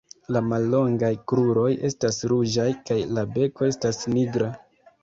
[0.35, 4.55] La mallongaj kruroj estas ruĝaj kaj la beko estas nigra.